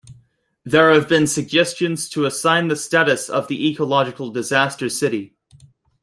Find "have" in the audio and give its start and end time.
0.91-1.07